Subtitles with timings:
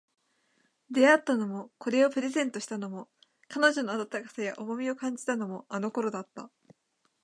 [0.89, 3.07] 出会ったのも、これをプレゼントしたのも、
[3.49, 6.49] 彼女の温かさや重みを感じたのも、あの頃だった